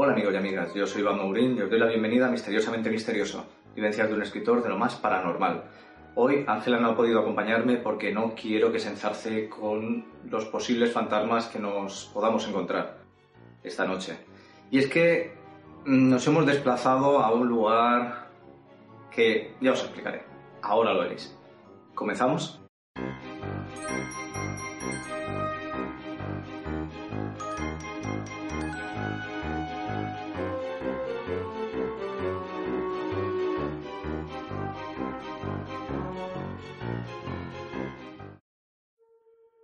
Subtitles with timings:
[0.00, 2.88] Hola amigos y amigas, yo soy Iván Mourín y os doy la bienvenida a Misteriosamente
[2.88, 3.44] Misterioso,
[3.74, 5.64] vivencias de un escritor de lo más paranormal.
[6.14, 10.92] Hoy Ángela no ha podido acompañarme porque no quiero que se enzarce con los posibles
[10.92, 12.98] fantasmas que nos podamos encontrar
[13.64, 14.16] esta noche.
[14.70, 15.32] Y es que
[15.84, 18.28] nos hemos desplazado a un lugar
[19.10, 20.22] que ya os explicaré.
[20.62, 21.36] Ahora lo veréis.
[21.96, 22.60] ¿Comenzamos?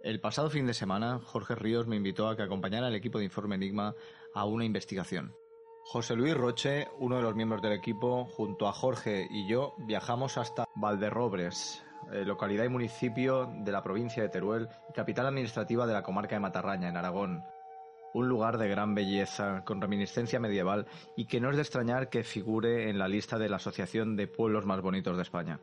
[0.04, 3.24] El pasado fin de semana, Jorge Ríos me invitó a que acompañara al equipo de
[3.24, 3.94] Informe Enigma
[4.34, 5.34] a una investigación.
[5.82, 10.36] José Luis Roche, uno de los miembros del equipo, junto a Jorge y yo, viajamos
[10.36, 16.02] hasta Valderrobres, eh, localidad y municipio de la provincia de Teruel capital administrativa de la
[16.02, 17.42] comarca de Matarraña, en Aragón.
[18.12, 22.24] Un lugar de gran belleza, con reminiscencia medieval y que no es de extrañar que
[22.24, 25.60] figure en la lista de la Asociación de Pueblos Más Bonitos de España.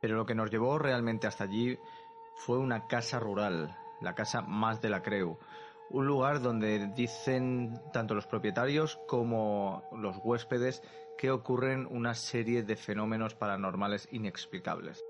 [0.00, 1.78] Pero lo que nos llevó realmente hasta allí
[2.34, 5.38] fue una casa rural, la casa más de la Creu,
[5.90, 10.82] un lugar donde dicen tanto los propietarios como los huéspedes
[11.16, 15.04] que ocurren una serie de fenómenos paranormales inexplicables.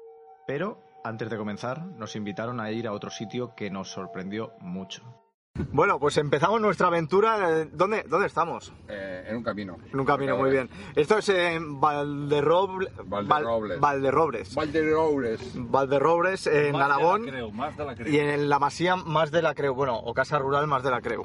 [0.47, 5.24] Pero, antes de comenzar, nos invitaron a ir a otro sitio que nos sorprendió mucho.
[5.71, 7.61] Bueno, pues empezamos nuestra aventura.
[7.61, 8.73] Eh, ¿Dónde, dónde estamos?
[8.89, 9.77] Eh, en un camino.
[9.93, 10.69] En un camino, muy bien.
[10.97, 12.91] Esto es en Valderroble...
[13.05, 13.79] Valderrobles.
[13.79, 14.55] Valderrobres.
[14.57, 15.53] Valderrobres.
[15.55, 17.19] Valderrobres, en Más de la.
[17.31, 18.13] Creu, más de la Creu.
[18.13, 21.01] Y en la masía más de la Creu, bueno, o casa rural más de la
[21.01, 21.25] Creu,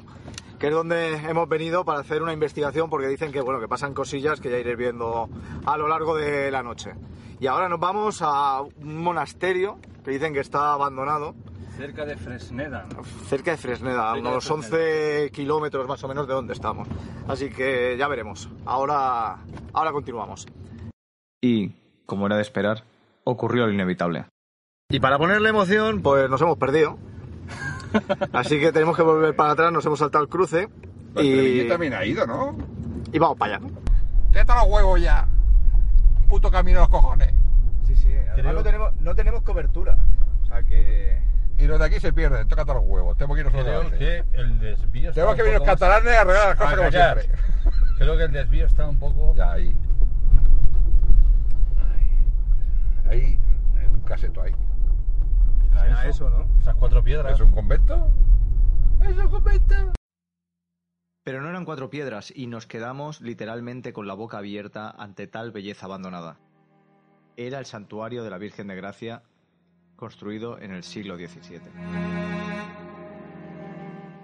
[0.60, 3.94] que es donde hemos venido para hacer una investigación porque dicen que bueno, que pasan
[3.94, 5.28] cosillas que ya iréis viendo
[5.66, 6.92] a lo largo de la noche.
[7.40, 11.34] Y ahora nos vamos a un monasterio que dicen que está abandonado,
[11.80, 12.86] Cerca de Fresneda.
[13.26, 16.86] cerca de Fresneda, a unos 11 kilómetros más o menos de donde estamos.
[17.26, 18.50] Así que ya veremos.
[18.66, 19.38] Ahora,
[19.72, 20.46] ahora continuamos.
[21.40, 21.72] Y,
[22.04, 22.84] como era de esperar,
[23.24, 24.26] ocurrió lo inevitable.
[24.90, 26.98] Y para ponerle emoción, pues nos hemos perdido.
[28.34, 30.68] Así que tenemos que volver para atrás, nos hemos saltado el cruce
[31.14, 32.58] Pues y, también ha ido, ¿no?
[33.10, 33.66] y vamos para allá.
[34.32, 35.26] ¡Teta los huevos ya!
[36.28, 37.32] Puto camino a los cojones.
[37.86, 39.96] Sí, sí, además no tenemos, no tenemos cobertura.
[40.42, 41.30] O sea que...
[41.60, 43.16] Y los de aquí se pierden, tócate los huevos.
[43.18, 43.98] Tenemos que irnos Creo nosotros.
[43.98, 47.30] que el desvío está Tenemos que venir los catalanes a arreglar las cosas como siempre.
[47.98, 49.34] Creo que el desvío está un poco...
[49.36, 49.76] Ya ahí.
[53.10, 53.38] Ahí,
[53.78, 54.54] en un caseto ahí.
[55.74, 56.48] a ¿no?
[56.60, 57.34] Esas cuatro piedras.
[57.34, 58.10] ¿Es un convento?
[59.02, 59.92] ¿Es un convento?
[61.24, 65.50] Pero no eran cuatro piedras y nos quedamos literalmente con la boca abierta ante tal
[65.52, 66.38] belleza abandonada.
[67.36, 69.22] Era el santuario de la Virgen de Gracia,
[70.00, 71.60] construido en el siglo XVII.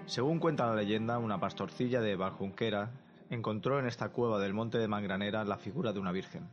[0.07, 2.91] Según cuenta la leyenda, una pastorcilla de Baljunquera
[3.29, 6.49] encontró en esta cueva del monte de Mangranera la figura de una virgen.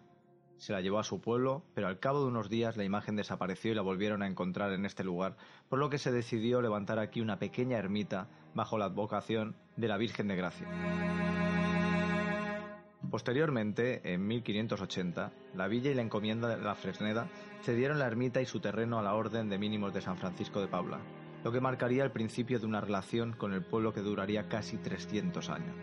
[0.59, 3.73] Se la llevó a su pueblo, pero al cabo de unos días la imagen desapareció
[3.73, 5.37] y la volvieron a encontrar en este lugar,
[5.69, 9.97] por lo que se decidió levantar aquí una pequeña ermita bajo la advocación de la
[9.97, 10.69] Virgen de Gracia.
[13.11, 17.29] Posteriormente, en 1580, la villa y la encomienda de la Fresneda
[17.63, 20.69] cedieron la ermita y su terreno a la Orden de Mínimos de San Francisco de
[20.69, 21.01] Paula,
[21.43, 25.49] lo que marcaría el principio de una relación con el pueblo que duraría casi 300
[25.51, 25.77] años.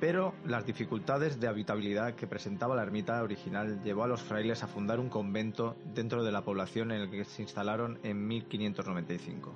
[0.00, 4.66] Pero las dificultades de habitabilidad que presentaba la ermita original llevó a los frailes a
[4.66, 9.52] fundar un convento dentro de la población en el que se instalaron en 1595.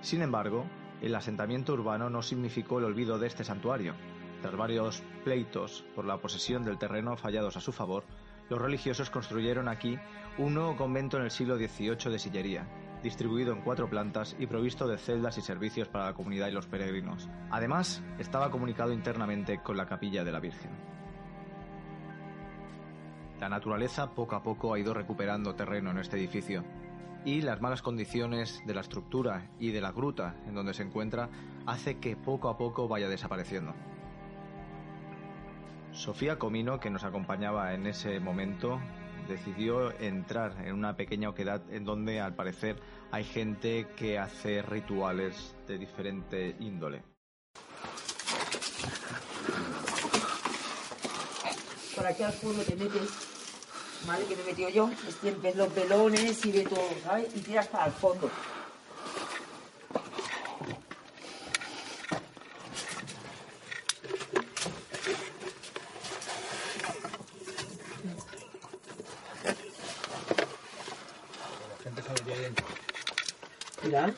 [0.00, 0.64] Sin embargo,
[1.02, 3.94] el asentamiento urbano no significó el olvido de este santuario.
[4.42, 8.04] Tras varios pleitos por la posesión del terreno fallados a su favor,
[8.48, 9.98] los religiosos construyeron aquí
[10.38, 12.68] un nuevo convento en el siglo XVIII de sillería,
[13.02, 16.66] distribuido en cuatro plantas y provisto de celdas y servicios para la comunidad y los
[16.66, 17.28] peregrinos.
[17.50, 20.70] Además, estaba comunicado internamente con la capilla de la Virgen.
[23.40, 26.64] La naturaleza poco a poco ha ido recuperando terreno en este edificio,
[27.24, 31.28] y las malas condiciones de la estructura y de la gruta en donde se encuentra
[31.66, 33.74] hace que poco a poco vaya desapareciendo.
[35.92, 38.80] Sofía Comino, que nos acompañaba en ese momento,
[39.26, 42.80] decidió entrar en una pequeña oquedad en donde al parecer
[43.10, 47.02] hay gente que hace rituales de diferente índole.
[51.96, 53.35] Por aquí al fondo te metes,
[54.04, 54.24] ¿vale?
[54.26, 57.34] Que me he metido yo, estiempes los velones y de todo, ¿sabes?
[57.34, 58.30] Y tiras hasta el fondo.
[73.84, 74.14] Mira.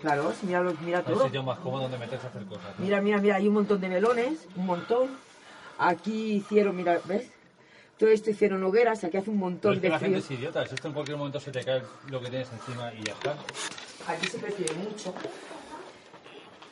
[0.00, 1.24] Claro, mira, mira todo.
[1.24, 2.78] sitio más cómodo donde meterse a hacer cosas.
[2.78, 2.84] ¿no?
[2.84, 5.10] Mira, mira, mira, hay un montón de melones, un montón.
[5.78, 7.30] Aquí hicieron, mira, ¿ves?
[8.00, 10.62] Todo esto hicieron hogueras, aquí hace un montón es que de la gente es idiota.
[10.62, 13.36] Esto en cualquier momento se te cae lo que tienes encima y ya está.
[14.06, 15.12] Aquí se percibe mucho.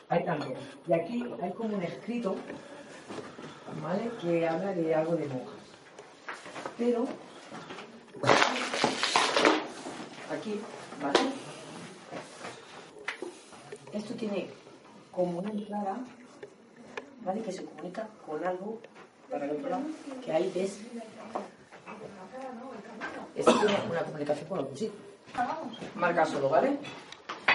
[0.09, 0.55] Ahí también.
[0.87, 2.35] Y aquí hay como un escrito,
[3.79, 4.09] ¿vale?
[4.19, 5.53] Que habla de algo de monjas.
[6.79, 7.07] Pero,
[10.31, 10.59] aquí,
[10.99, 11.19] ¿vale?
[13.93, 14.49] Esto tiene
[15.11, 15.99] como una entrada,
[17.23, 17.43] ¿vale?
[17.43, 18.81] Que se comunica con algo
[19.29, 19.57] para el
[20.23, 20.79] que ahí ves.
[23.35, 24.99] Esto tiene una comunicación con algún sitio.
[25.95, 26.77] Marca solo, ¿vale?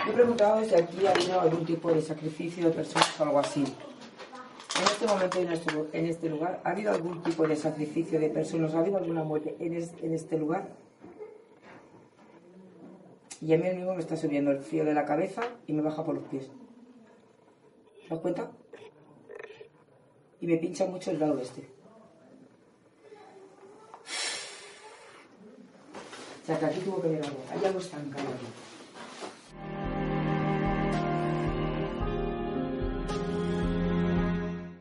[0.06, 3.38] Yo he preguntado si aquí ha habido algún tipo de sacrificio de personas o algo
[3.40, 3.62] así.
[3.62, 8.74] En este momento, en en este lugar, ¿ha habido algún tipo de sacrificio de personas?
[8.74, 10.68] ¿Ha habido alguna muerte en, es- en este lugar?
[13.40, 16.02] Y a mí mismo me está subiendo el frío de la cabeza y me baja
[16.04, 16.50] por los pies.
[18.02, 18.50] ¿Te das cuenta?
[20.40, 21.68] Y me pincha mucho el lado este.
[26.42, 27.42] O sea que aquí tuvo que haber algo.
[27.50, 28.46] Hay algo estancado aquí.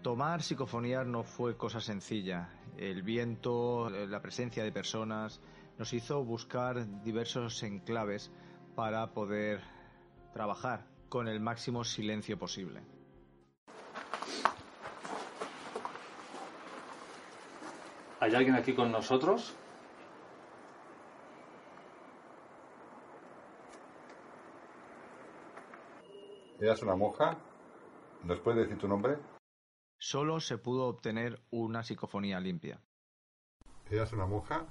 [0.02, 2.50] Tomar psicofonías no fue cosa sencilla.
[2.78, 5.40] El viento, la presencia de personas,
[5.78, 8.30] nos hizo buscar diversos enclaves
[8.76, 9.62] para poder
[10.34, 12.82] trabajar con el máximo silencio posible.
[18.24, 19.54] ¿Hay alguien aquí con nosotros?
[26.58, 27.38] ¿Eras una monja?
[28.24, 29.18] ¿Nos puedes decir tu nombre?
[30.00, 32.80] Solo se pudo obtener una psicofonía limpia.
[33.92, 34.68] ¿Eras una monja?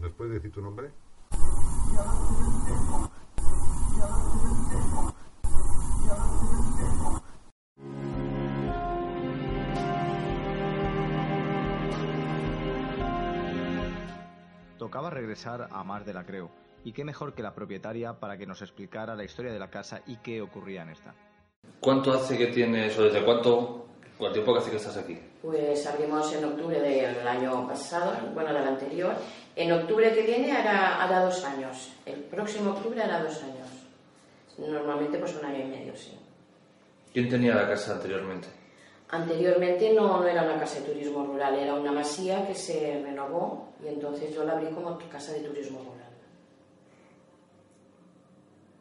[0.00, 0.90] ¿Nos puedes decir tu nombre?
[15.16, 16.50] Regresar a Mar de la Creu,
[16.84, 20.02] y qué mejor que la propietaria para que nos explicara la historia de la casa
[20.06, 21.14] y qué ocurría en esta.
[21.80, 25.18] ¿Cuánto hace que tienes, o desde cuánto, cuánto tiempo que hace que estás aquí?
[25.42, 29.14] Pues abrimos en octubre del año pasado, bueno, del anterior.
[29.56, 31.92] En octubre que viene hará, hará dos años.
[32.04, 33.68] El próximo octubre hará dos años.
[34.58, 36.16] Normalmente pues un año y medio, sí.
[37.12, 38.48] ¿Quién tenía la casa anteriormente?
[39.08, 43.68] Anteriormente no, no era una casa de turismo rural, era una masía que se renovó
[43.84, 46.10] y entonces yo la abrí como casa de turismo rural.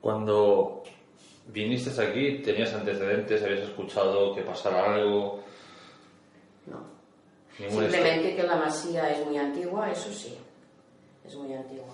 [0.02, 0.84] Cuando
[1.48, 3.44] viniste aquí, ¿tenías antecedentes?
[3.44, 5.42] ¿Habías escuchado que pasara algo?
[6.66, 6.96] No.
[7.58, 10.38] Simplemente que la masía es muy antigua, eso sí,
[11.26, 11.94] es muy antigua.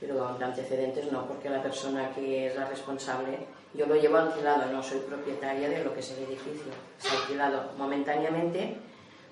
[0.00, 3.38] Pero de antecedentes no, porque la persona que es la responsable,
[3.78, 6.72] yo lo llevo alquilado, no soy propietaria de lo que es el edificio.
[7.00, 8.76] Es alquilado momentáneamente,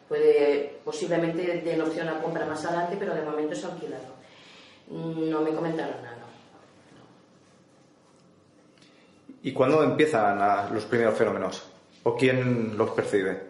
[0.08, 4.14] puede posiblemente den opción a compra más adelante, pero de momento es alquilado.
[4.88, 6.16] No me comentaron nada.
[9.42, 11.64] ¿Y cuándo empiezan a- los primeros fenómenos?
[12.04, 13.42] ¿O quién los percibe?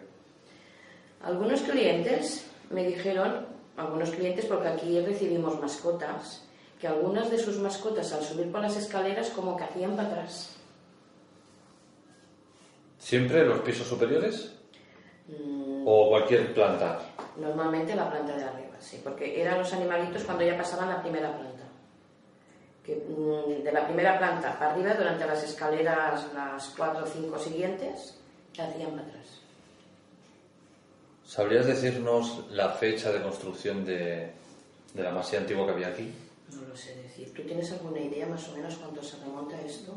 [1.23, 3.45] Algunos clientes me dijeron,
[3.77, 6.43] algunos clientes, porque aquí recibimos mascotas,
[6.79, 10.56] que algunas de sus mascotas al subir por las escaleras como que hacían para atrás.
[13.07, 14.51] ¿Siempre los pisos superiores?
[15.29, 16.99] Mm, ¿O cualquier planta?
[17.37, 21.29] Normalmente la planta de arriba, sí, porque eran los animalitos cuando ya pasaban la primera
[21.31, 21.63] planta.
[22.83, 27.39] Que, mm, de la primera planta para arriba, durante las escaleras, las cuatro o cinco
[27.39, 28.19] siguientes,
[28.59, 29.39] hacían para atrás.
[31.25, 34.33] ¿Sabrías decirnos la fecha de construcción de,
[34.93, 36.13] de la masía antigua que había aquí?
[36.53, 37.33] No lo sé decir.
[37.33, 39.93] ¿Tú tienes alguna idea más o menos cuánto se remonta esto?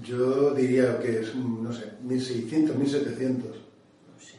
[0.00, 3.50] Yo diría que es, no sé, 1600, 1700.
[3.50, 4.36] No sé.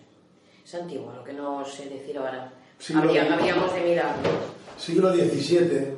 [0.66, 2.52] Es antiguo, lo que no sé decir ahora.
[2.80, 4.16] Sí, Habría- habríamos de mirar.
[4.78, 5.98] Siglo XVII.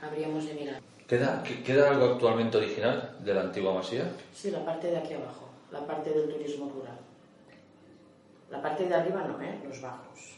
[0.00, 0.80] Habríamos de mirar.
[1.06, 4.10] ¿Queda, que- ¿Queda algo actualmente original de la antigua masía?
[4.32, 6.98] Sí, la parte de aquí abajo, la parte del turismo rural.
[8.50, 9.58] La parte de arriba no, ¿eh?
[9.66, 10.36] Los bajos.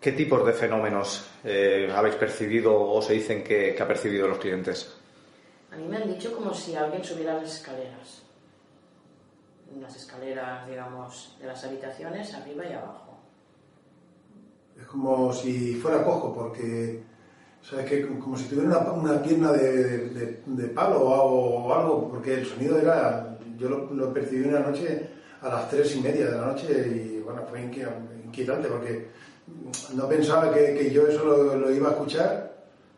[0.00, 4.38] ¿Qué tipos de fenómenos eh, habéis percibido o se dicen que, que ha percibido los
[4.38, 4.96] clientes?
[5.72, 8.22] A mí me han dicho como si alguien subiera las escaleras.
[9.80, 13.18] Las escaleras, digamos, de las habitaciones, arriba y abajo.
[14.78, 17.02] Es como si fuera cojo, porque,
[17.62, 18.06] ¿sabes qué?
[18.06, 23.38] Como si tuviera una, una pierna de, palo o algo, porque el sonido era.
[23.56, 25.08] Yo lo, percibí una noche
[25.40, 29.08] a las tres y media de la noche y, bueno, fue inqui- inquietante porque
[29.94, 32.41] no pensaba que, que yo eso lo iba a escuchar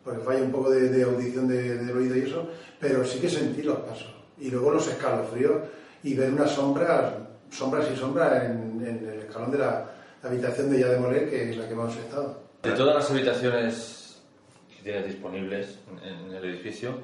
[0.05, 2.47] porque falla un poco de, de audición de- del oído y eso,
[2.79, 4.13] pero sí que sentí los pasos.
[4.39, 5.63] Y luego los escalofríos
[6.03, 7.15] y ver unas sombras,
[7.49, 9.89] sombras y sombras en, en el escalón de la
[10.23, 12.39] habitación de Ya de Moler, que es la que hemos estado.
[12.63, 14.21] De todas las habitaciones
[14.69, 16.99] que tienes disponibles en, en el edificio,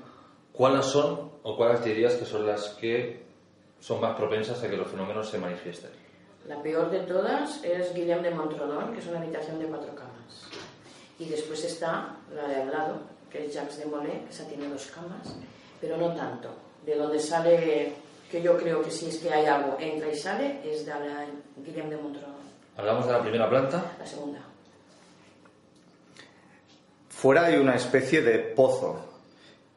[0.52, 3.24] ¿cuáles son o cuáles dirías que son las que
[3.80, 5.90] son más propensas a que los fenómenos se manifiesten?
[6.48, 10.48] La peor de todas es Guillem de Montrodon, que es una habitación de cuatro camas.
[11.22, 12.96] Y después está la de al lado,
[13.30, 15.36] que es Jacques de Molay, que esa tiene dos camas,
[15.80, 16.50] pero no tanto.
[16.84, 17.94] De donde sale,
[18.32, 21.28] que yo creo que si es que hay algo, entra y sale, es de la
[21.58, 22.42] Guillem de Montrodon,
[22.76, 23.96] Hablamos de la primera planta.
[24.00, 24.40] la segunda.
[27.10, 29.06] Fuera hay una especie de pozo.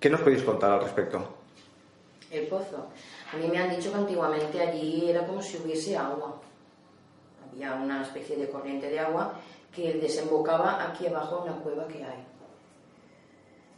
[0.00, 1.36] ¿Qué nos podéis contar al respecto?
[2.30, 2.86] El pozo.
[3.34, 6.40] A mí me han dicho que antiguamente allí era como si hubiese agua.
[7.52, 9.34] Había una especie de corriente de agua
[9.74, 12.24] que desembocaba aquí abajo en una cueva que hay.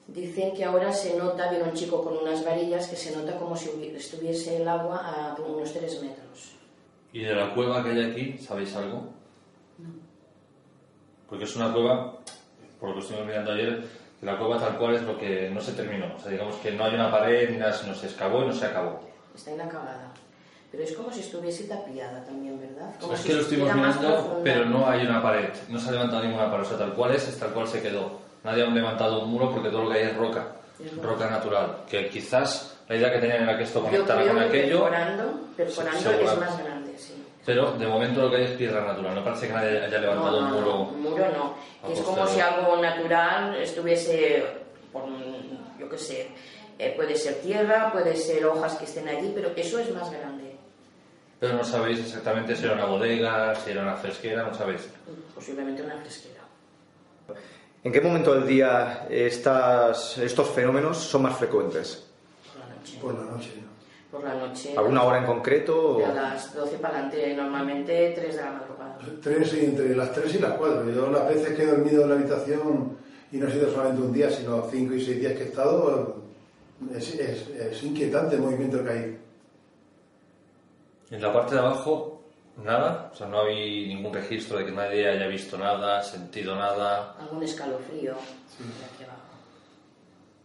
[0.09, 3.57] Dicen que ahora se nota, viene un chico con unas varillas, que se nota como
[3.57, 6.57] si estuviese el agua a unos 3 metros.
[7.13, 9.09] ¿Y de la cueva que hay aquí, sabéis algo?
[11.29, 12.19] Porque es una cueva,
[12.79, 13.85] por lo que estuvimos mirando ayer,
[14.21, 16.15] que la cueva tal cual es lo que no se terminó.
[16.15, 18.53] O sea, digamos que no hay una pared ni nada, sino se excavó y no
[18.53, 19.01] se acabó.
[19.35, 20.13] Está inacabada.
[20.71, 22.95] Pero es como si estuviese tapiada también, ¿verdad?
[23.01, 25.93] Como es si que lo estuvimos mirando, pero no hay una pared, no se ha
[25.93, 26.65] levantado ninguna pared.
[26.65, 28.19] O sea, tal cual es, es tal cual se quedó.
[28.45, 30.49] Nadie ha levantado un muro porque todo lo que hay es roca,
[30.85, 31.29] Es roca.
[31.31, 31.79] natural.
[31.89, 34.81] Que quizás la idea que tenían era que esto Yo conectara creo con que aquello,
[34.85, 37.25] perforando, perforando es más grande, sí.
[37.45, 39.15] pero de momento lo que hay es piedra natural.
[39.15, 40.67] No parece que nadie haya levantado no, un muro.
[40.75, 41.25] no, un muro
[41.85, 41.91] no.
[41.93, 44.45] Es como si algo natural estuviese,
[44.93, 45.05] por,
[45.79, 46.29] yo qué sé,
[46.79, 50.46] eh, puede ser tierra, puede ser hojas que estén allí, pero eso es más grande.
[51.39, 54.89] Pero no sabéis exactamente si era una bodega, si era una fresquera, no sabéis.
[55.35, 56.41] Posiblemente una fresquera.
[57.85, 62.07] ¿En qué momento del día estas, estos fenómenos son más frecuentes?
[62.53, 62.99] Por la noche.
[63.01, 63.51] Por la noche.
[64.11, 64.75] Por la noche.
[64.77, 65.99] ¿Alguna hora en concreto?
[65.99, 68.99] o- a las 12 para adelante, normalmente 3 de la madrugada.
[69.23, 70.91] Tres y entre las 3 y las 4.
[70.91, 72.97] Yo las veces que he dormido en la habitación,
[73.31, 76.23] y no ha sido solamente un día, sino 5 y 6 días que he estado,
[76.95, 79.19] es, es- es inquietante el movimiento que hay.
[81.11, 82.23] En la parte de abajo,
[82.63, 83.11] nada.
[83.13, 87.15] O sea, no hay ningún registro de que nadie haya visto nada, sentido nada.
[87.21, 89.21] Algún escalofrío de aquí abajo.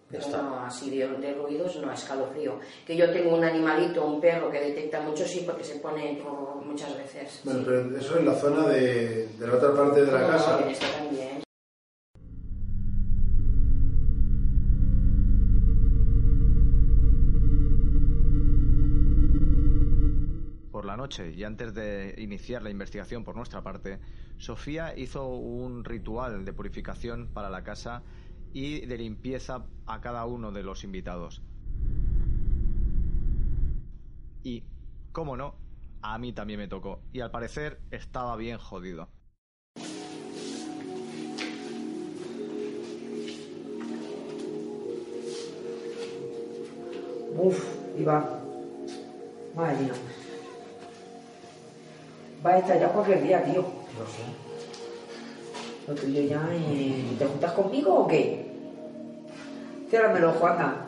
[0.09, 0.41] Pero está.
[0.41, 2.59] no, así de, de ruidos, no escalofrío.
[2.85, 6.21] Que yo tengo un animalito, un perro que detecta mucho, sí, porque se pone
[6.65, 7.39] muchas veces.
[7.45, 7.65] Bueno, sí.
[7.67, 10.59] pero eso es la zona de, de la otra parte de la No, no, casa.
[10.63, 11.40] en esta también.
[21.19, 23.99] Y antes de iniciar la investigación por nuestra parte,
[24.37, 28.01] Sofía hizo un ritual de purificación para la casa
[28.53, 31.41] y de limpieza a cada uno de los invitados.
[34.43, 34.63] Y,
[35.11, 35.55] cómo no,
[36.01, 37.01] a mí también me tocó.
[37.11, 39.09] Y al parecer estaba bien jodido.
[47.35, 47.65] Uf,
[48.07, 48.39] va.
[49.55, 49.93] Madre mía.
[52.45, 53.61] Va a estallar cualquier día, tío.
[53.61, 54.23] Lo sé.
[55.87, 56.41] Lo tuyo ya.
[56.53, 58.45] eh, ¿Te juntas conmigo o qué?
[59.89, 60.87] Ciérramelo, Juana.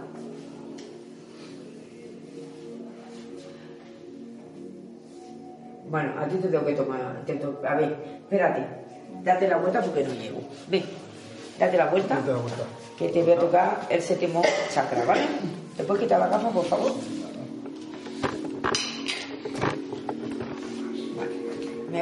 [5.89, 7.21] Bueno, a ti te tengo que tomar.
[7.25, 8.65] te to- a ver, espérate.
[9.23, 10.41] Date la vuelta porque no llego.
[10.67, 10.83] Ven,
[11.59, 12.15] date la vuelta.
[12.15, 12.63] Date la vuelta.
[12.97, 14.41] Que te voy a tocar el séptimo
[14.73, 15.21] chakra, ¿vale?
[15.77, 16.91] ¿Te puedes quitar la gafa, por favor?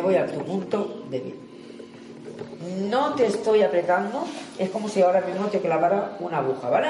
[0.01, 1.35] Me voy a tu punto débil.
[2.89, 4.23] No te estoy apretando,
[4.57, 6.87] es como si ahora mismo te clavara una aguja, ¿vale?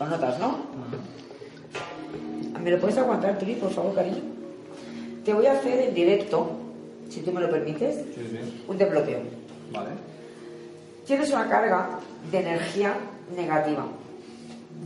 [0.00, 0.56] Lo notas, ¿no?
[2.60, 4.18] ¿Me lo puedes aguantar, Turi, por favor, cariño?
[5.24, 6.50] Te voy a hacer en directo,
[7.08, 8.64] si tú me lo permites, Sí, sí.
[8.66, 9.20] un desbloqueo.
[9.72, 9.90] Vale.
[11.06, 11.90] Tienes una carga
[12.32, 12.94] de energía
[13.36, 13.86] negativa,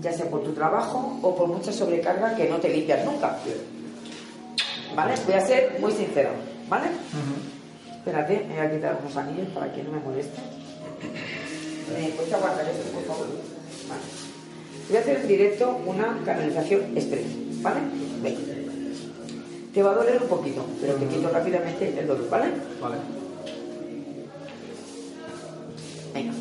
[0.02, 3.38] ya sea por tu trabajo o por mucha sobrecarga que no te limpias nunca.
[4.94, 5.14] ¿Vale?
[5.24, 6.30] Voy a ser muy sincera,
[6.68, 6.88] ¿vale?
[7.98, 10.40] Espérate, me voy a quitar unos anillos para que no me moleste.
[11.92, 13.26] ¿Me puedes aguantar esto, por favor?
[13.88, 14.00] Vale.
[14.88, 17.26] Voy a hacer en directo una canalización express,
[17.62, 17.80] ¿vale?
[18.22, 18.40] Venga.
[19.74, 22.46] Te va a doler un poquito, pero te quito rápidamente el dolor, ¿vale?
[22.80, 22.96] Vale.
[26.14, 26.32] Venga.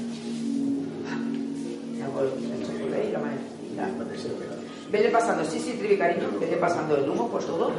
[4.91, 7.71] Vete pasando, sí, sí, Trivi, cariño, vete pasando el humo por todo.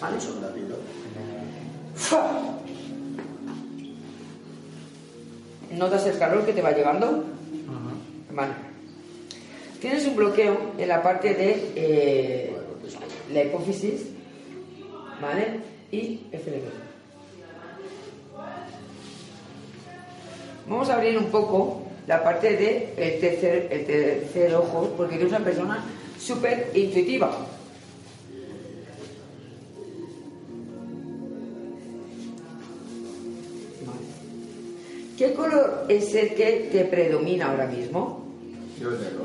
[0.00, 0.16] ¿Vale?
[5.72, 7.24] ¿Notas el calor que te va llegando?
[8.32, 8.52] Vale.
[9.80, 12.56] Tienes un bloqueo en la parte de eh,
[13.32, 14.06] la hipófisis,
[15.20, 15.60] ¿vale?
[15.90, 16.64] Y FLB.
[20.68, 25.28] Vamos a abrir un poco la parte de el tercer, el tercer ojo, porque eres
[25.28, 25.84] una persona
[26.18, 27.36] súper intuitiva.
[35.24, 38.26] ¿Qué color es el que te predomina ahora mismo?
[38.78, 39.22] Yo el negro.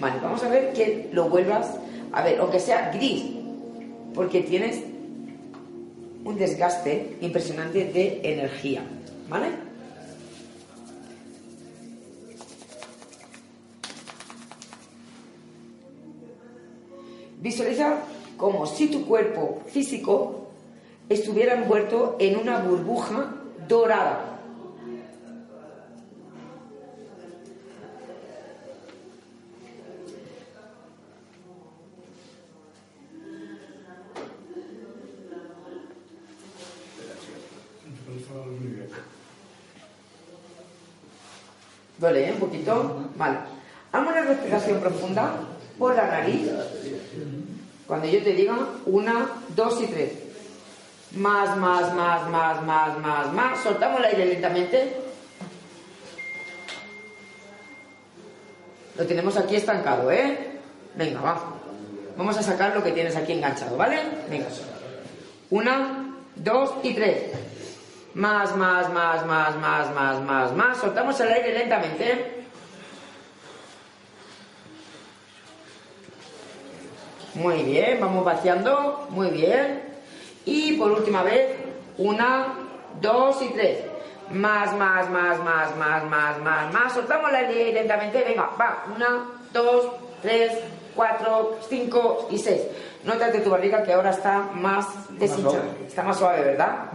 [0.00, 1.68] Vale, vamos a ver que lo vuelvas
[2.12, 3.24] a ver, aunque sea gris,
[4.14, 4.80] porque tienes
[6.24, 8.84] un desgaste impresionante de energía,
[9.28, 9.48] ¿vale?
[17.42, 17.98] Visualiza
[18.38, 20.48] como si tu cuerpo físico
[21.10, 23.34] estuviera envuelto en una burbuja
[23.68, 24.30] dorada.
[42.04, 42.32] Duele, ¿eh?
[42.32, 43.03] Un poquito.
[43.16, 43.38] Vale.
[43.92, 45.34] Haz una respiración profunda
[45.78, 46.50] por la nariz.
[47.86, 48.56] Cuando yo te diga
[48.86, 50.12] una, dos y tres.
[51.12, 53.60] Más, más, más, más, más, más, más.
[53.60, 54.96] Soltamos el aire lentamente.
[58.96, 60.58] Lo tenemos aquí estancado, ¿eh?
[60.94, 61.40] Venga, va.
[62.16, 63.98] Vamos a sacar lo que tienes aquí enganchado, ¿vale?
[64.30, 64.46] Venga.
[65.50, 67.32] Una, dos y tres.
[68.14, 70.78] Más, más, más, más, más, más, más, más.
[70.78, 72.33] Soltamos el aire lentamente.
[77.34, 79.06] Muy bien, vamos vaciando.
[79.10, 79.82] Muy bien.
[80.44, 81.56] Y por última vez,
[81.98, 82.54] una,
[83.00, 83.80] dos y tres.
[84.30, 86.92] Más, más, más, más, más, más, más, más.
[86.92, 88.22] Soltamos el aire lentamente.
[88.24, 88.84] Venga, va.
[88.94, 89.90] Una, dos,
[90.22, 90.52] tres,
[90.94, 92.62] cuatro, cinco y seis.
[93.04, 94.86] Nótate tu barriga que ahora está más
[95.18, 95.64] deshinchada.
[95.86, 96.86] Está más suave, ¿verdad?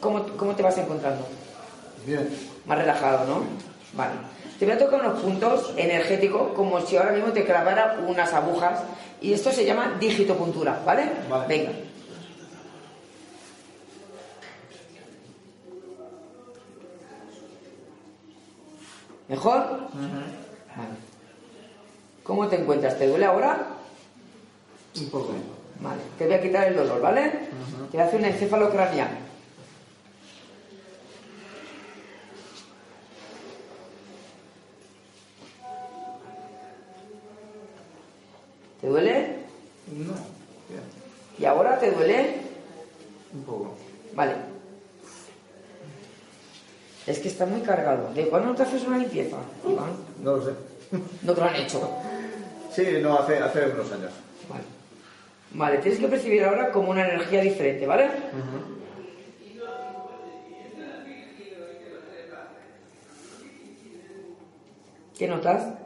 [0.00, 1.26] ¿Cómo, ¿Cómo te vas encontrando?
[2.04, 2.28] Bien.
[2.66, 3.42] Más relajado, ¿no?
[3.94, 4.12] Vale.
[4.58, 8.80] Te voy a tocar unos puntos energéticos como si ahora mismo te clavara unas agujas
[9.20, 11.10] y esto se llama digitopuntura, ¿vale?
[11.28, 11.46] Vale.
[11.48, 11.72] Venga.
[19.28, 19.58] ¿Mejor?
[19.58, 20.88] Vale.
[22.22, 22.96] ¿Cómo te encuentras?
[22.98, 23.66] ¿Te duele ahora?
[24.96, 25.32] Un poco.
[25.80, 26.00] Vale.
[26.16, 27.48] Te voy a quitar el dolor, ¿vale?
[27.90, 29.33] Te hacer un encefalocraniano.
[38.84, 39.36] ¿Te duele?
[39.96, 40.12] No.
[41.38, 42.34] ¿Y ahora te duele?
[43.32, 43.74] Un poco.
[44.12, 44.34] Vale.
[47.06, 48.12] Es que está muy cargado.
[48.12, 49.90] ¿De cuándo no te haces una limpieza, Iván?
[50.22, 50.50] No lo sé.
[51.22, 51.90] No te lo han hecho.
[52.70, 54.12] Sí, no, hace, hace unos años.
[54.50, 54.64] Vale.
[55.52, 58.10] Vale, tienes que percibir ahora como una energía diferente, ¿vale?
[65.16, 65.83] ¿Qué notas?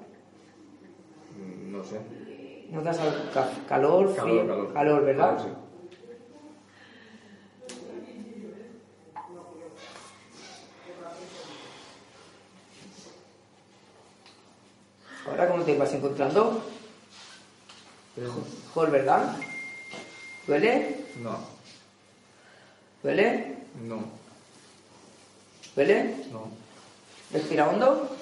[2.71, 3.31] ¿Notas algo?
[3.33, 4.47] Ca- calor, Calor, frío?
[4.47, 4.73] calor.
[4.73, 5.37] Calor, ¿verdad?
[5.37, 5.49] Calor, sí.
[15.27, 16.63] Ahora, ¿cómo te vas encontrando?
[18.17, 19.37] Mejor, ¿verdad?
[20.47, 21.05] ¿Duele?
[21.23, 21.39] No.
[23.03, 23.57] ¿Duele?
[23.85, 24.03] No.
[25.77, 26.25] ¿Duele?
[26.33, 26.51] No.
[27.31, 28.17] Respira hondo.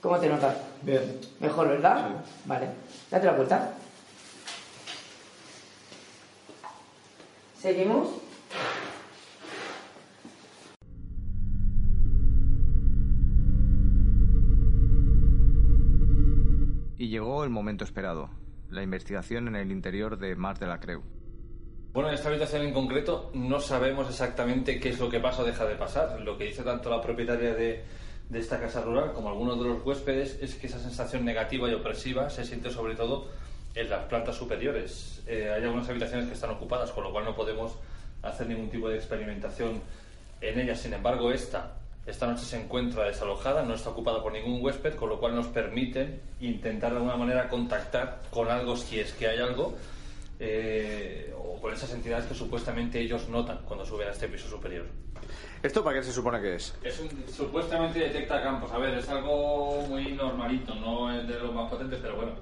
[0.00, 0.56] ¿Cómo te notas?
[0.82, 1.20] Bien.
[1.38, 2.24] Mejor, ¿verdad?
[2.44, 2.68] Vale.
[3.10, 3.72] Date la vuelta.
[7.56, 8.08] Seguimos.
[16.98, 18.30] Y llegó el momento esperado.
[18.70, 21.02] La investigación en el interior de Mars de la Creu.
[21.92, 25.44] Bueno, en esta habitación en concreto no sabemos exactamente qué es lo que pasa o
[25.44, 26.20] deja de pasar.
[26.22, 27.84] Lo que dice tanto la propietaria de,
[28.28, 31.74] de esta casa rural como algunos de los huéspedes es que esa sensación negativa y
[31.74, 33.28] opresiva se siente sobre todo
[33.74, 35.22] en las plantas superiores.
[35.26, 37.72] Eh, hay algunas habitaciones que están ocupadas, con lo cual no podemos
[38.22, 39.80] hacer ningún tipo de experimentación
[40.40, 40.80] en ellas.
[40.80, 41.72] Sin embargo, esta,
[42.06, 45.46] esta noche se encuentra desalojada, no está ocupada por ningún huésped, con lo cual nos
[45.46, 49.74] permite intentar de alguna manera contactar con algo si es que hay algo
[50.38, 54.86] eh, o con esas entidades que supuestamente ellos notan cuando suben a este piso superior.
[55.62, 56.74] ¿Esto para qué se supone que es?
[56.82, 58.70] Es un, supuestamente detecta campos.
[58.72, 62.32] A ver, es algo muy normalito, no es de los más potentes, pero bueno.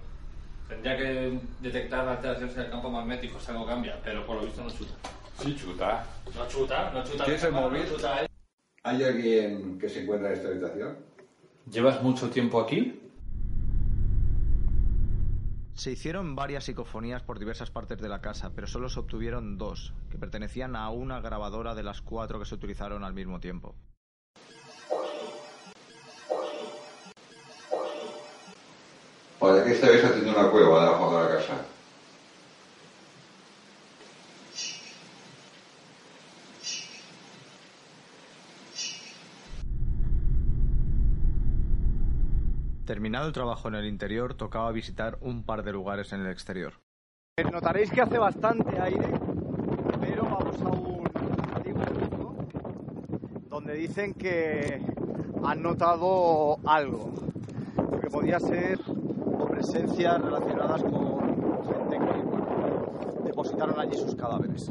[0.69, 4.63] Tendría que detectar alteraciones en el campo magnético si algo cambia, pero por lo visto
[4.63, 4.95] no chuta.
[5.43, 6.07] Sí, chuta.
[6.35, 7.25] No chuta, no chuta.
[7.25, 7.89] ¿Tienes el no móvil?
[7.89, 8.27] chuta, ¿eh?
[8.85, 10.97] ¿Hay alguien que se encuentra en esta habitación?
[11.71, 13.01] ¿Llevas mucho tiempo aquí?
[15.81, 19.95] Se hicieron varias psicofonías por diversas partes de la casa, pero solo se obtuvieron dos,
[20.11, 23.75] que pertenecían a una grabadora de las cuatro que se utilizaron al mismo tiempo.
[29.39, 31.65] ¿Para qué estáis haciendo una cueva debajo de la casa?
[43.01, 46.75] Terminado el trabajo en el interior, tocaba visitar un par de lugares en el exterior.
[47.51, 49.09] Notaréis que hace bastante aire,
[49.99, 51.11] pero vamos a un
[51.55, 52.37] antiguo pozo
[53.49, 54.85] donde dicen que
[55.43, 57.15] han notado algo,
[58.03, 64.71] que podía ser o presencias relacionadas con gente que bueno, depositaron allí sus cadáveres.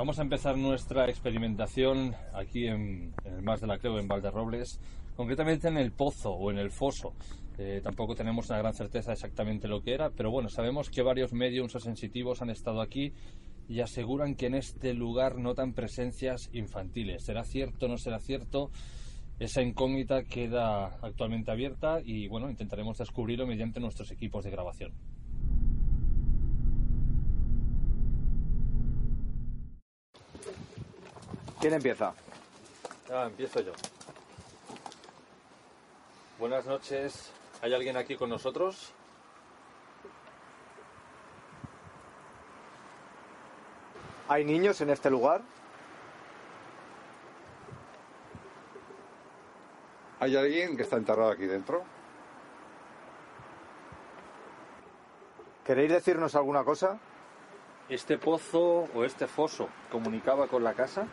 [0.00, 4.80] Vamos a empezar nuestra experimentación aquí en, el Mas de la Creu, en Valderrobles,
[5.14, 7.12] concretamente en el pozo o en el foso.
[7.58, 11.34] Eh, tampoco tenemos una gran certeza exactamente lo que era, pero bueno, sabemos que varios
[11.34, 13.12] mediums o sensitivos han estado aquí
[13.68, 17.22] y aseguran que en este lugar notan presencias infantiles.
[17.22, 18.70] ¿Será cierto o no será cierto?
[19.38, 24.92] Esa incógnita queda actualmente abierta y bueno, intentaremos descubrirlo mediante nuestros equipos de grabación.
[31.60, 32.14] ¿Quién empieza?
[33.12, 33.72] Ah, empiezo yo.
[36.38, 37.30] Buenas noches.
[37.60, 38.94] ¿Hay alguien aquí con nosotros?
[44.28, 45.42] ¿Hay niños en este lugar?
[50.18, 51.82] ¿Hay alguien que está enterrado aquí dentro?
[55.66, 56.98] ¿Queréis decirnos alguna cosa?
[57.90, 61.06] ¿Este pozo o este foso comunicaba con la casa?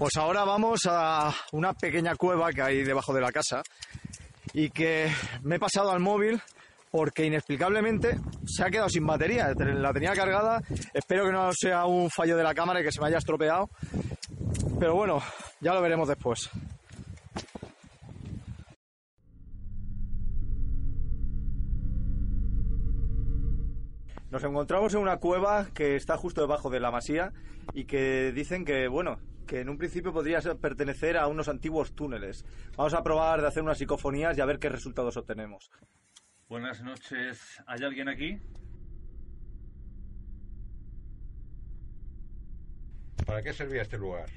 [0.00, 3.62] Pues ahora vamos a una pequeña cueva que hay debajo de la casa
[4.54, 6.40] y que me he pasado al móvil
[6.90, 9.52] porque inexplicablemente se ha quedado sin batería.
[9.52, 10.62] La tenía cargada,
[10.94, 13.68] espero que no sea un fallo de la cámara y que se me haya estropeado.
[14.78, 15.20] Pero bueno,
[15.60, 16.48] ya lo veremos después.
[24.30, 27.34] Nos encontramos en una cueva que está justo debajo de la masía
[27.74, 29.18] y que dicen que, bueno,
[29.50, 32.44] que en un principio podría pertenecer a unos antiguos túneles.
[32.76, 35.72] Vamos a probar de hacer unas psicofonías y a ver qué resultados obtenemos.
[36.48, 37.60] Buenas noches.
[37.66, 38.38] ¿Hay alguien aquí?
[43.26, 44.30] ¿Para qué servía este lugar?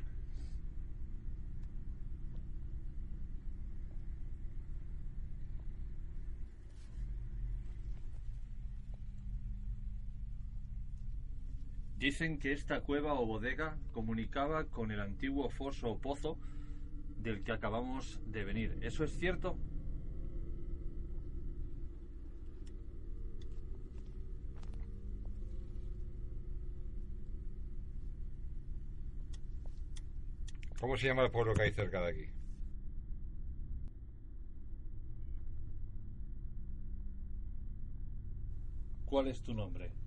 [12.04, 16.38] Dicen que esta cueva o bodega comunicaba con el antiguo foso o pozo
[17.18, 18.78] del que acabamos de venir.
[18.82, 19.58] ¿Eso es cierto?
[30.82, 32.30] ¿Cómo se llama el pueblo que hay cerca de aquí?
[39.06, 40.03] ¿Cuál es tu nombre?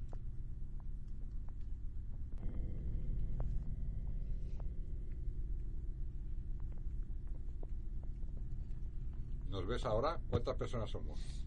[9.77, 10.19] Ves ahora?
[10.31, 11.45] ¿Cuántas personas somos?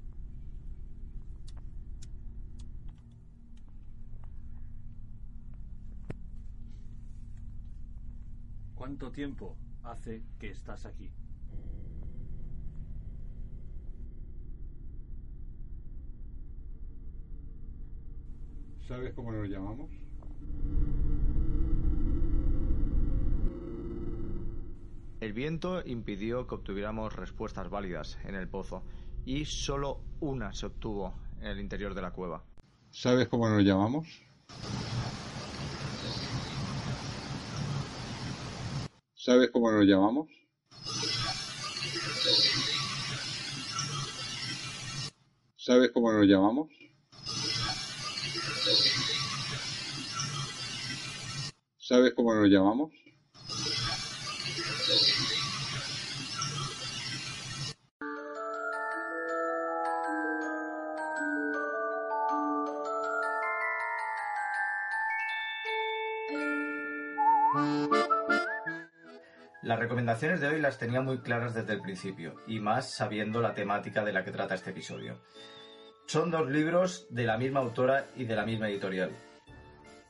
[8.76, 11.12] ¿Cuánto tiempo hace que estás aquí?
[18.88, 20.09] ¿Sabes cómo nos llamamos?
[25.20, 28.84] El viento impidió que obtuviéramos respuestas válidas en el pozo
[29.26, 32.46] y solo una se obtuvo en el interior de la cueva.
[32.90, 34.08] ¿Sabes cómo nos llamamos?
[39.14, 40.30] ¿Sabes cómo nos llamamos?
[45.58, 46.70] ¿Sabes cómo nos llamamos?
[51.78, 52.92] ¿Sabes cómo nos llamamos?
[69.80, 74.04] Recomendaciones de hoy las tenía muy claras desde el principio, y más sabiendo la temática
[74.04, 75.22] de la que trata este episodio.
[76.06, 79.12] Son dos libros de la misma autora y de la misma editorial.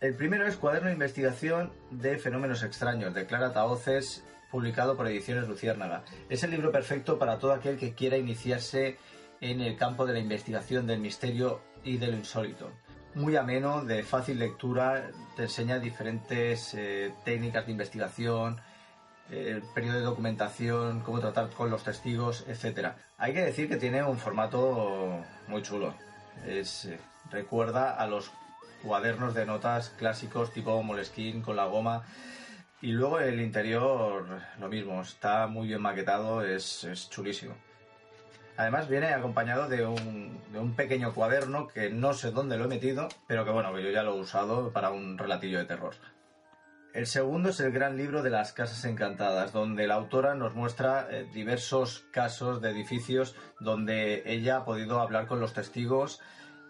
[0.02, 5.48] El primero es Cuaderno de Investigación de Fenómenos Extraños, de Clara Taoces, publicado por Ediciones
[5.48, 6.04] Luciérnaga.
[6.30, 8.98] Es el libro perfecto para todo aquel que quiera iniciarse
[9.40, 12.72] en el campo de la investigación del misterio y de lo insólito.
[13.14, 18.60] Muy ameno, de fácil lectura, te enseña diferentes eh, técnicas de investigación,
[19.32, 22.98] el eh, periodo de documentación, cómo tratar con los testigos, etcétera.
[23.18, 25.94] Hay que decir que tiene un formato muy chulo.
[26.46, 27.00] Es, eh,
[27.32, 28.32] recuerda a los
[28.84, 32.04] cuadernos de notas clásicos tipo Moleskine con la goma.
[32.82, 37.54] Y luego el interior, lo mismo, está muy bien maquetado, es, es chulísimo.
[38.56, 42.68] Además viene acompañado de un, de un, pequeño cuaderno que no sé dónde lo he
[42.68, 45.96] metido, pero que bueno, yo ya lo he usado para un relatillo de terror.
[46.92, 51.08] El segundo es el gran libro de las casas encantadas, donde la autora nos muestra
[51.12, 56.20] eh, diversos casos de edificios donde ella ha podido hablar con los testigos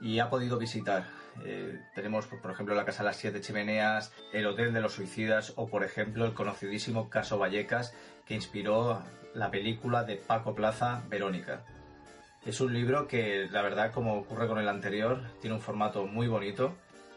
[0.02, 1.06] y ha podido visitar.
[1.46, 5.54] Eh, tenemos, por ejemplo, la Casa de las Siete Chimeneas, el Hotel de los Suicidas
[5.56, 9.02] o, por ejemplo, el conocidísimo caso Vallecas que inspiró
[9.34, 11.64] la película de Paco Plaza, Verónica.
[12.46, 16.28] Es un libro que, la verdad, como ocurre con el anterior, tiene un formato muy
[16.28, 16.76] bonito.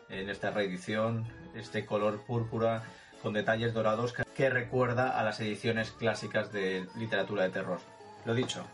[0.09, 2.85] En esta reedición, este color púrpura
[3.23, 7.81] con detalles dorados que recuerda a las ediciones clásicas de literatura de terror.
[8.25, 8.65] Lo dicho,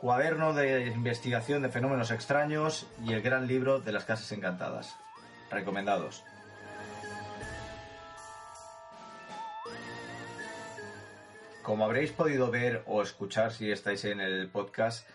[0.00, 4.96] Cuaderno de investigación de fenómenos extraños y el gran libro de las casas encantadas.
[5.50, 6.24] Recomendados.
[11.62, 15.06] Como habréis podido ver o escuchar si estáis en el podcast,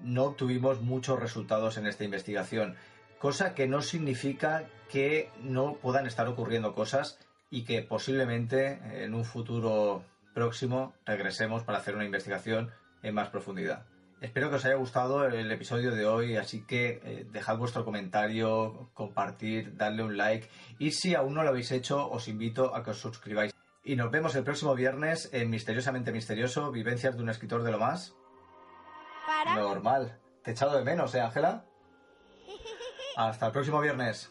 [0.00, 2.74] no obtuvimos muchos resultados en esta investigación,
[3.18, 7.18] cosa que no significa que no puedan estar ocurriendo cosas
[7.50, 10.02] y que posiblemente en un futuro
[10.34, 12.70] próximo regresemos para hacer una investigación
[13.02, 13.86] en más profundidad.
[14.20, 18.90] Espero que os haya gustado el episodio de hoy, así que eh, dejad vuestro comentario,
[18.94, 20.48] compartir, darle un like
[20.78, 23.52] y si aún no lo habéis hecho os invito a que os suscribáis.
[23.84, 27.78] Y nos vemos el próximo viernes en Misteriosamente Misterioso, Vivencias de un escritor de lo
[27.78, 28.14] más...
[29.54, 30.18] Normal.
[30.42, 31.64] Te he echado de menos, ¿eh, Ángela?
[33.16, 34.28] Hasta el próximo viernes.